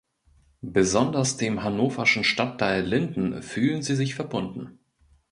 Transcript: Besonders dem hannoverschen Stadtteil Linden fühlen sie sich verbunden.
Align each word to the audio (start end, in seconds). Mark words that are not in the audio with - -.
Besonders 0.65 1.37
dem 1.37 1.61
hannoverschen 1.63 2.23
Stadtteil 2.23 2.83
Linden 2.83 3.43
fühlen 3.43 3.83
sie 3.83 3.95
sich 3.95 4.15
verbunden. 4.15 4.79